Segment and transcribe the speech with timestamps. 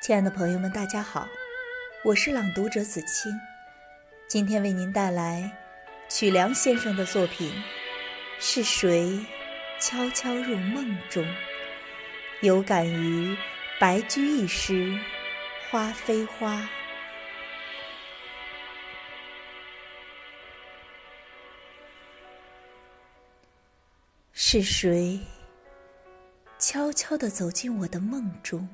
[0.00, 1.28] 亲爱的朋友们，大家好，
[2.04, 3.32] 我是朗读者子清，
[4.28, 5.50] 今天为您带来
[6.08, 7.50] 曲梁先生的作品
[8.38, 9.18] 《是谁
[9.80, 11.24] 悄悄入梦中》，
[12.42, 13.36] 有感于
[13.80, 14.72] 白居易诗
[15.68, 16.54] 《花非花》。
[24.32, 25.18] 是谁
[26.56, 28.66] 悄悄地走进我的梦中？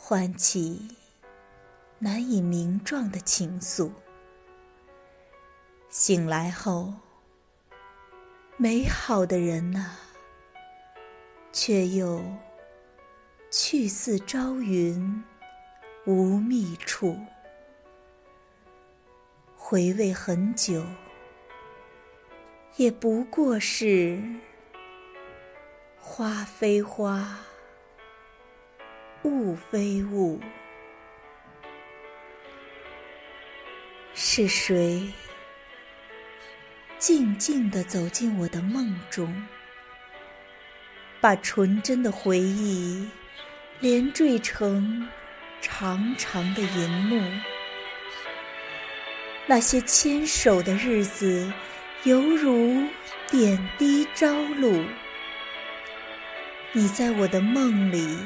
[0.00, 0.96] 唤起
[1.98, 3.90] 难以名状的情愫。
[5.90, 6.94] 醒来后，
[8.56, 9.96] 美好的人呐，
[11.52, 12.22] 却又
[13.50, 15.24] 去似朝云
[16.06, 17.18] 无觅处。
[19.56, 20.82] 回味很久，
[22.76, 24.22] 也不过是
[25.98, 27.47] 花非花。
[29.28, 30.40] 物非物，
[34.14, 35.12] 是谁
[36.98, 39.46] 静静地走进我的梦中，
[41.20, 43.06] 把纯真的回忆
[43.80, 45.06] 连缀成
[45.60, 47.22] 长长的银幕？
[49.46, 51.52] 那些牵手的日子，
[52.04, 52.82] 犹如
[53.30, 54.84] 点滴朝露。
[56.72, 58.18] 你在我的梦里。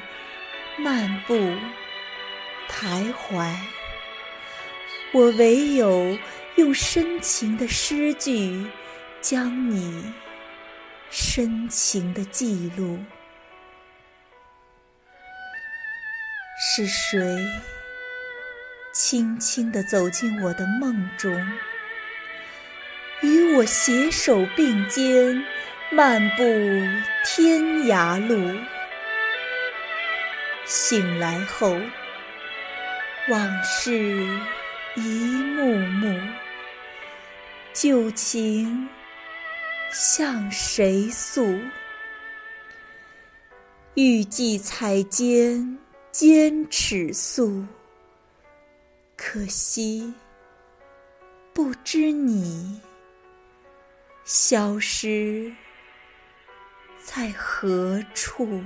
[0.83, 1.35] 漫步，
[2.69, 3.55] 徘徊，
[5.13, 6.19] 我唯有
[6.57, 8.67] 用深情的诗句，
[9.21, 10.13] 将你
[11.09, 12.99] 深情的记录。
[16.59, 17.47] 是谁
[18.93, 21.33] 轻轻地走进我的梦中，
[23.21, 25.45] 与我携手并肩，
[25.93, 26.43] 漫步
[27.25, 28.59] 天涯路？
[30.65, 31.77] 醒来后，
[33.29, 34.25] 往事
[34.97, 36.21] 一幕幕，
[37.73, 38.89] 旧情
[39.93, 41.59] 向谁诉？
[43.95, 45.77] 欲寄彩笺
[46.11, 47.67] 兼尺素，
[49.17, 50.15] 可惜
[51.53, 52.81] 不知你
[54.25, 55.53] 消失
[57.03, 58.63] 在何处。